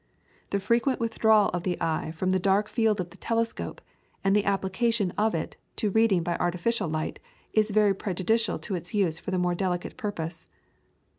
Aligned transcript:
The 0.49 0.59
frequent 0.59 0.99
withdrawal 0.99 1.49
of 1.49 1.61
the 1.61 1.79
eye 1.79 2.09
from 2.13 2.31
the 2.31 2.39
dark 2.39 2.67
field 2.69 2.99
of 2.99 3.11
the 3.11 3.17
telescope, 3.17 3.81
and 4.23 4.35
the 4.35 4.45
application 4.45 5.11
of 5.15 5.35
it 5.35 5.57
to 5.75 5.91
reading 5.91 6.23
by 6.23 6.37
artificial 6.37 6.89
light, 6.89 7.19
is 7.53 7.69
very 7.69 7.93
prejudicial 7.93 8.57
to 8.57 8.73
its 8.73 8.95
use 8.95 9.19
for 9.19 9.29
the 9.29 9.37
more 9.37 9.53
delicate 9.53 9.97
purpose. 9.97 10.47